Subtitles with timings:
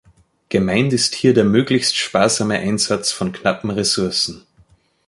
[0.49, 4.47] Gemeint ist hier der möglichst sparsame Einsatz von knappen Ressourcen.